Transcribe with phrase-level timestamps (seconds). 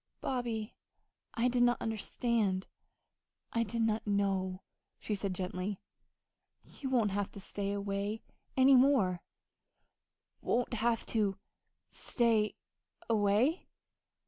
[0.19, 0.73] "Bobby,
[1.35, 2.65] I did not understand
[3.53, 4.63] I did not know,"
[4.97, 5.79] she said gently.
[6.63, 8.23] "You won't have to stay away
[8.57, 9.21] any more."
[10.41, 11.37] "Won't have to
[11.87, 12.55] stay
[13.11, 13.67] away!"